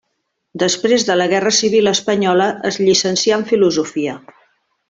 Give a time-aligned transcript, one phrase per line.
[0.61, 4.21] Després de la guerra civil espanyola es llicencià en Filosofia.